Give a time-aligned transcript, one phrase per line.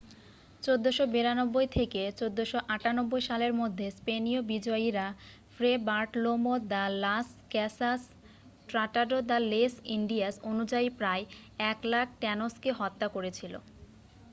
[0.63, 5.07] 1492 থেকে 1498 সালের মধ্যে স্পেনীয় বিজয়ীরা
[5.55, 8.01] Fray Bartolome de las Casas
[8.69, 11.23] Tratado de las Indias অনুযায়ী প্রায়
[11.61, 13.53] 100,000 ট্যানোসকে হত্যা করেছিল।